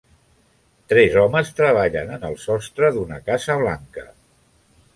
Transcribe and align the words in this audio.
Tres 0.93 1.17
homes 1.23 1.51
treballen 1.59 2.09
en 2.15 2.25
el 2.31 2.35
sostre 2.45 2.91
d'una 2.97 3.21
casa 3.31 3.61
blanca 3.63 4.07